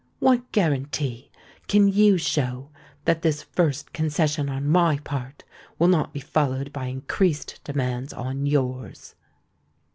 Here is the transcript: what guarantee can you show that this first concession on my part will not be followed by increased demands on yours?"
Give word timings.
what 0.17 0.51
guarantee 0.51 1.29
can 1.67 1.87
you 1.87 2.17
show 2.17 2.71
that 3.05 3.21
this 3.21 3.43
first 3.43 3.93
concession 3.93 4.49
on 4.49 4.65
my 4.67 4.97
part 5.03 5.43
will 5.77 5.87
not 5.87 6.11
be 6.11 6.19
followed 6.19 6.73
by 6.73 6.85
increased 6.87 7.59
demands 7.63 8.11
on 8.11 8.47
yours?" 8.47 9.13